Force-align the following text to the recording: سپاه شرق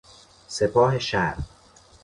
سپاه 0.47 0.99
شرق 0.99 1.37